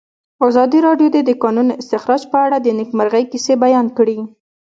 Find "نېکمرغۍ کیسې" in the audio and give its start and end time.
2.79-3.53